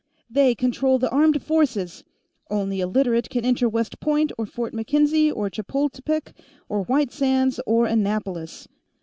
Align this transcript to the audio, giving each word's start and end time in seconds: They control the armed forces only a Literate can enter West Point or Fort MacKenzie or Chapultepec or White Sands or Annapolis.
They 0.31 0.55
control 0.55 0.97
the 0.97 1.11
armed 1.11 1.43
forces 1.43 2.03
only 2.49 2.81
a 2.81 2.87
Literate 2.87 3.29
can 3.29 3.45
enter 3.45 3.69
West 3.69 3.99
Point 3.99 4.31
or 4.35 4.47
Fort 4.47 4.73
MacKenzie 4.73 5.31
or 5.31 5.47
Chapultepec 5.51 6.33
or 6.67 6.83
White 6.85 7.11
Sands 7.11 7.59
or 7.67 7.85
Annapolis. 7.85 8.67